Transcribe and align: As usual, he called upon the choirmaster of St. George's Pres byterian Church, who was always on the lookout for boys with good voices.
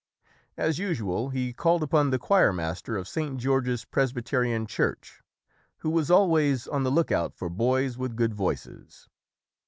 As 0.57 0.79
usual, 0.79 1.29
he 1.29 1.53
called 1.53 1.83
upon 1.83 2.09
the 2.09 2.17
choirmaster 2.17 2.97
of 2.97 3.07
St. 3.07 3.37
George's 3.37 3.85
Pres 3.85 4.13
byterian 4.13 4.67
Church, 4.67 5.21
who 5.77 5.91
was 5.91 6.09
always 6.09 6.67
on 6.67 6.81
the 6.81 6.89
lookout 6.89 7.35
for 7.35 7.51
boys 7.51 7.99
with 7.99 8.15
good 8.15 8.33
voices. 8.33 9.07